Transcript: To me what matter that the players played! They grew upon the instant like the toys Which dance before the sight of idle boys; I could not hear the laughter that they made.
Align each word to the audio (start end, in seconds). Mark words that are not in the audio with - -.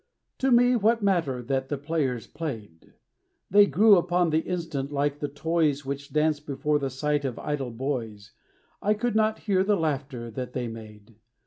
To 0.39 0.49
me 0.49 0.75
what 0.75 1.03
matter 1.03 1.43
that 1.43 1.69
the 1.69 1.77
players 1.77 2.25
played! 2.25 2.95
They 3.51 3.67
grew 3.67 3.97
upon 3.97 4.31
the 4.31 4.39
instant 4.39 4.91
like 4.91 5.19
the 5.19 5.27
toys 5.27 5.85
Which 5.85 6.11
dance 6.11 6.39
before 6.39 6.79
the 6.79 6.89
sight 6.89 7.23
of 7.23 7.37
idle 7.37 7.69
boys; 7.69 8.31
I 8.81 8.95
could 8.95 9.13
not 9.15 9.41
hear 9.45 9.63
the 9.63 9.77
laughter 9.77 10.31
that 10.31 10.53
they 10.53 10.67
made. 10.67 11.17